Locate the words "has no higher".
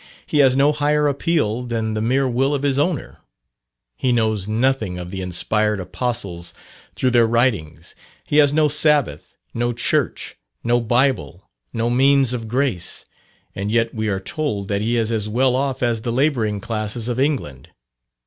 0.39-1.07